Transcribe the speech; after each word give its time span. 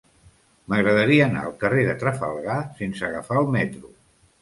M'agradaria 0.73 1.27
anar 1.27 1.45
al 1.51 1.55
carrer 1.65 1.85
de 1.91 1.97
Trafalgar 2.07 2.59
sense 2.83 3.09
agafar 3.13 3.43
el 3.47 3.57
metro. 3.61 3.97